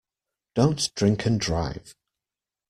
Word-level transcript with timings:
Don’t 0.55 0.95
drink 0.95 1.27
and 1.27 1.39
drive. 1.39 1.93